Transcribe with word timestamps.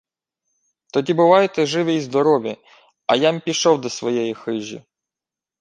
—Тоді 0.93 1.13
бувайте 1.13 1.65
живі 1.65 1.93
й 1.93 2.01
здорові, 2.01 2.57
а 3.05 3.15
я-м 3.15 3.39
пішов 3.41 3.81
до 3.81 3.89
своєї 3.89 4.33
хижі. 4.33 4.83